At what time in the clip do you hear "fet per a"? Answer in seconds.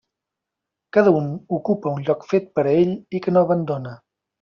2.35-2.77